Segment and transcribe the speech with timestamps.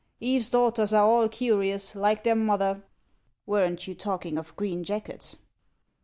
[0.19, 2.81] "Eve's daughters are all curious, like their mother.
[3.45, 5.37] Weren't you talking of green jackets?"